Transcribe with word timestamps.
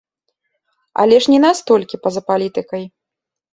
Але 1.03 1.19
ж 1.27 1.35
не 1.35 1.39
настолькі 1.45 2.01
па-за 2.07 2.21
палітыкай. 2.31 2.83